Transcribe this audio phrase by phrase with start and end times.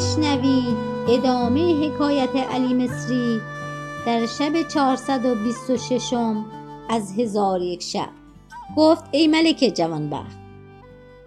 [0.00, 0.76] بشنوید
[1.08, 3.40] ادامه حکایت علی مصری
[4.06, 6.14] در شب 426
[6.88, 8.08] از هزار یک شب.
[8.76, 10.36] گفت ای ملک جوانبخت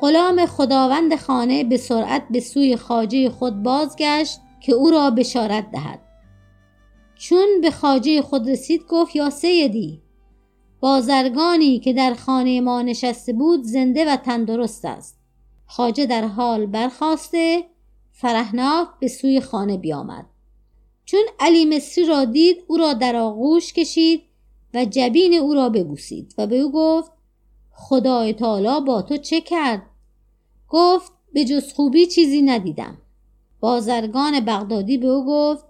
[0.00, 6.00] غلام خداوند خانه به سرعت به سوی خاجه خود بازگشت که او را بشارت دهد.
[7.14, 10.02] چون به خاجه خود رسید گفت یا سیدی
[10.80, 15.18] بازرگانی که در خانه ما نشسته بود زنده و تندرست است.
[15.66, 17.73] خاجه در حال برخواسته
[18.16, 20.26] فرهناک به سوی خانه بیامد.
[21.04, 24.22] چون علی مصری را دید او را در آغوش کشید
[24.74, 27.12] و جبین او را ببوسید و به او گفت
[27.70, 29.82] خدای تعالی با تو چه کرد؟
[30.68, 32.98] گفت به جز خوبی چیزی ندیدم.
[33.60, 35.64] بازرگان بغدادی به او گفت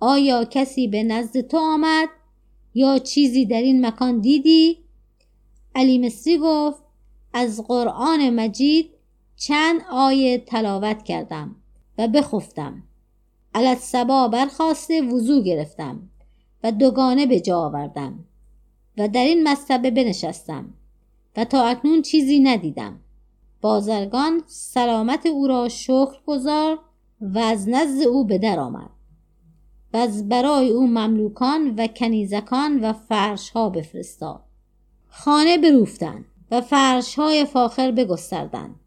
[0.00, 2.08] آیا کسی به نزد تو آمد
[2.74, 4.78] یا چیزی در این مکان دیدی؟
[5.74, 6.82] علی مصری گفت
[7.32, 8.90] از قرآن مجید
[9.36, 11.56] چند آیه تلاوت کردم.
[11.98, 12.82] و بخفتم.
[13.54, 16.10] علت سبا برخواسته وضو گرفتم
[16.62, 18.24] و دوگانه به جا آوردم
[18.98, 20.74] و در این مصطبه بنشستم
[21.36, 23.00] و تا اکنون چیزی ندیدم.
[23.60, 26.78] بازرگان سلامت او را شکر گذار
[27.20, 28.90] و از نزد او به در آمد.
[29.94, 34.42] و از برای او مملوکان و کنیزکان و فرش ها بفرستاد.
[35.08, 38.80] خانه بروفتند و فرش های فاخر بگستردند.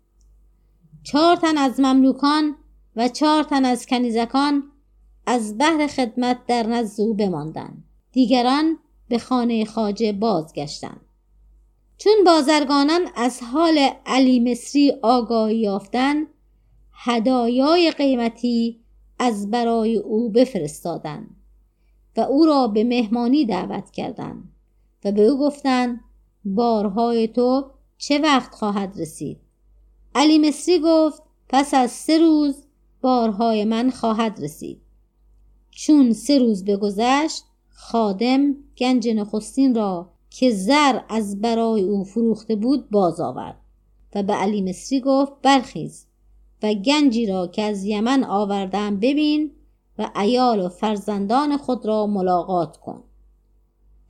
[1.03, 2.55] چهار تن از مملوکان
[2.99, 4.63] و چهار تن از کنیزکان
[5.25, 7.83] از بهر خدمت در نزد او بماندند.
[8.11, 11.01] دیگران به خانه خاجه بازگشتند.
[11.97, 16.27] چون بازرگانان از حال علی مصری آگاهی یافتند
[16.93, 18.79] هدایای قیمتی
[19.19, 21.35] از برای او بفرستادند
[22.17, 24.51] و او را به مهمانی دعوت کردند
[25.05, 25.99] و به او گفتند
[26.45, 29.37] بارهای تو چه وقت خواهد رسید؟
[30.15, 32.65] علی مصری گفت پس از سه روز
[33.01, 34.81] بارهای من خواهد رسید.
[35.71, 42.89] چون سه روز بگذشت خادم گنج نخستین را که زر از برای او فروخته بود
[42.89, 43.57] باز آورد
[44.15, 46.05] و به علی مصری گفت برخیز
[46.63, 49.51] و گنجی را که از یمن آوردم ببین
[49.99, 53.03] و ایال و فرزندان خود را ملاقات کن.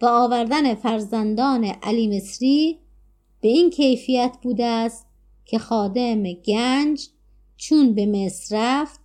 [0.01, 2.79] و آوردن فرزندان علی مصری
[3.41, 5.07] به این کیفیت بوده است
[5.45, 7.09] که خادم گنج
[7.59, 8.99] چون به مصر رفت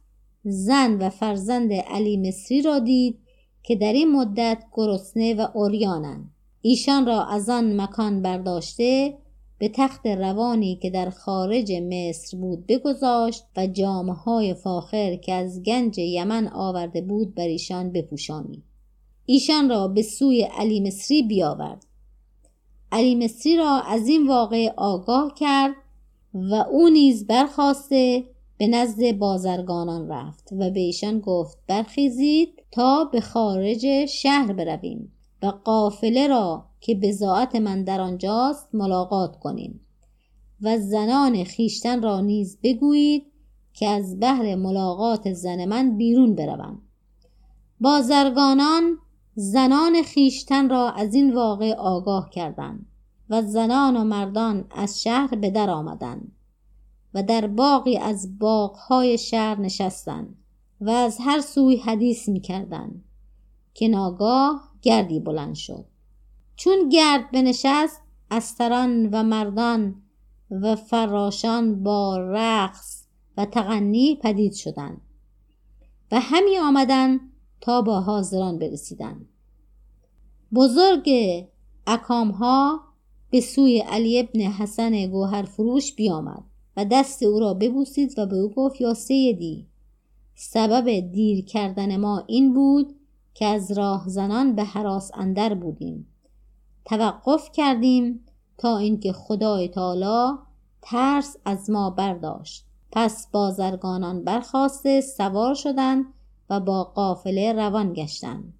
[0.44, 3.18] زن و فرزند علی مصری را دید
[3.62, 9.18] که در این مدت گرسنه و اوریانند ایشان را از آن مکان برداشته
[9.58, 15.62] به تخت روانی که در خارج مصر بود بگذاشت و جامه های فاخر که از
[15.62, 18.62] گنج یمن آورده بود بر ایشان بپوشانید.
[19.26, 21.86] ایشان را به سوی علی مصری بیاورد.
[22.92, 25.74] علی مصری را از این واقع آگاه کرد
[26.34, 33.20] و او نیز برخواسته به نزد بازرگانان رفت و به ایشان گفت برخیزید تا به
[33.20, 39.80] خارج شهر برویم و قافله را که بزاعت من در آنجاست ملاقات کنیم
[40.62, 43.26] و زنان خیشتن را نیز بگویید
[43.72, 46.82] که از بهر ملاقات زن من بیرون بروند
[47.80, 48.98] بازرگانان
[49.34, 52.86] زنان خیشتن را از این واقع آگاه کردند
[53.30, 56.32] و زنان و مردان از شهر به در آمدند.
[57.14, 60.36] و در باقی از باغهای شهر نشستند
[60.80, 63.02] و از هر سوی حدیث می کردن
[63.74, 65.84] که ناگاه گردی بلند شد.
[66.56, 70.02] چون گرد بنشست استران و مردان
[70.50, 73.04] و فراشان با رقص
[73.36, 75.00] و تغنی پدید شدند
[76.12, 77.20] و همی آمدند
[77.60, 79.28] تا با حاضران برسیدند.
[80.54, 81.10] بزرگ
[81.86, 82.80] اکامها
[83.30, 86.44] به سوی علی ابن حسن گوهر فروش بیامد.
[86.76, 89.66] و دست او را ببوسید و به او گفت یا سیدی
[90.34, 92.94] سبب دیر کردن ما این بود
[93.34, 96.06] که از راه زنان به حراس اندر بودیم.
[96.84, 98.24] توقف کردیم
[98.58, 100.38] تا اینکه خدای تعالی
[100.82, 102.64] ترس از ما برداشت.
[102.92, 106.04] پس بازرگانان برخواسته سوار شدند
[106.50, 108.54] و با قافله روان گشتند.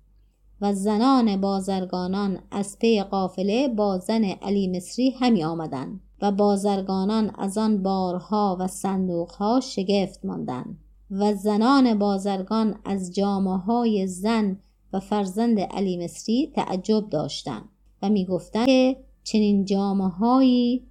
[0.60, 6.00] و زنان بازرگانان از پی قافله با زن علی مصری همی آمدند.
[6.22, 10.78] و بازرگانان از آن بارها و صندوقها شگفت ماندند
[11.10, 14.58] و زنان بازرگان از جامعه های زن
[14.92, 17.68] و فرزند علی مصری تعجب داشتند
[18.02, 20.86] و می‌گفتند که چنین جامعه هایی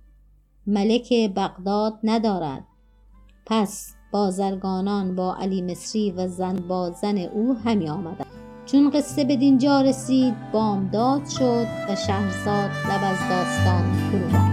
[0.68, 2.64] ملک بغداد ندارد.
[3.46, 8.28] پس بازرگانان با علی مصری و زن با زن او همی آمدند.
[8.66, 14.53] چون قصه به دینجا رسید بامداد شد و شهرزاد لب از داستان فرو